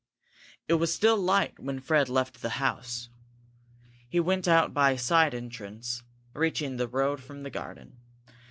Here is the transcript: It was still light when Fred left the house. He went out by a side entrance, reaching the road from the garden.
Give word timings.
It 0.67 0.73
was 0.73 0.91
still 0.91 1.15
light 1.15 1.59
when 1.59 1.79
Fred 1.79 2.09
left 2.09 2.41
the 2.41 2.57
house. 2.57 3.09
He 4.09 4.19
went 4.19 4.47
out 4.47 4.73
by 4.73 4.89
a 4.93 4.97
side 4.97 5.35
entrance, 5.35 6.01
reaching 6.33 6.77
the 6.77 6.87
road 6.87 7.21
from 7.21 7.43
the 7.43 7.51
garden. 7.51 7.97